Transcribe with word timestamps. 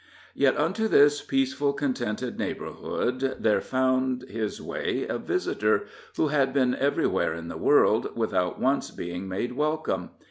Yet 0.33 0.57
unto 0.57 0.87
this 0.87 1.21
peaceful, 1.21 1.73
contented 1.73 2.39
neighborhood 2.39 3.35
there 3.39 3.61
found 3.61 4.23
his 4.23 4.59
way 4.59 5.05
a 5.07 5.19
visitor 5.19 5.85
who 6.17 6.29
had 6.29 6.51
been 6.53 6.73
everywhere 6.73 7.35
in 7.35 7.49
the 7.49 7.55
world 7.57 8.17
without 8.17 8.59
once 8.59 8.89
being 8.89 9.27
made 9.27 9.51
welcome. 9.51 10.09